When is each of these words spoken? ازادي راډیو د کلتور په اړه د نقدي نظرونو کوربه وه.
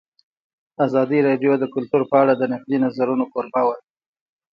ازادي 0.85 1.19
راډیو 1.27 1.53
د 1.59 1.63
کلتور 1.73 2.01
په 2.11 2.15
اړه 2.21 2.33
د 2.37 2.43
نقدي 2.53 2.77
نظرونو 2.85 3.23
کوربه 3.33 3.61
وه. 3.67 3.75